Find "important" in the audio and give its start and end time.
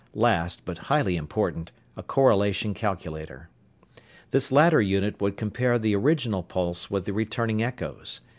1.15-1.71